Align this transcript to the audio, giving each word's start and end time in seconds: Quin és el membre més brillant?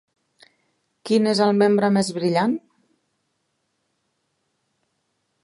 Quin 1.09 1.31
és 1.31 1.41
el 1.47 1.53
membre 1.59 1.89
més 1.99 2.09
brillant? 2.15 2.57